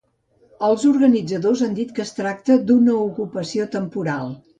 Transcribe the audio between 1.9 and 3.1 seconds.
que es tracta d’una